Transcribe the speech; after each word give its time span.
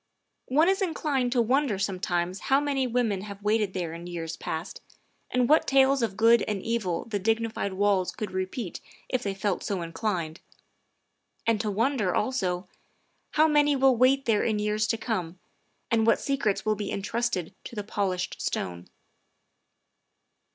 One 0.47 0.67
is 0.67 0.81
inclined 0.81 1.31
to 1.33 1.43
wonder 1.43 1.77
sometimes 1.77 2.39
how 2.49 2.59
many 2.59 2.87
women 2.87 3.21
have 3.21 3.43
waited 3.43 3.73
there 3.75 3.93
in 3.93 4.07
years 4.07 4.35
past, 4.35 4.81
and 5.29 5.47
what 5.47 5.67
tales 5.67 6.01
of 6.01 6.17
good 6.17 6.41
and 6.47 6.59
evil 6.63 7.05
the 7.05 7.19
dignified 7.19 7.73
walls 7.73 8.11
could 8.11 8.31
repeat 8.31 8.81
if 9.09 9.21
they 9.21 9.35
felt 9.35 9.61
so 9.63 9.83
inclined; 9.83 10.39
and 11.45 11.61
to 11.61 11.69
wonder, 11.69 12.15
also, 12.15 12.67
how 13.33 13.47
many 13.47 13.75
will 13.75 13.95
wait 13.95 14.25
there 14.25 14.41
in 14.43 14.57
years 14.57 14.87
to 14.87 14.97
come, 14.97 15.37
and 15.91 16.07
what 16.07 16.19
secrets 16.19 16.65
will 16.65 16.73
be 16.75 16.91
entrusted 16.91 17.53
to 17.65 17.75
the 17.75 17.83
polished 17.83 18.41
stone. 18.41 18.87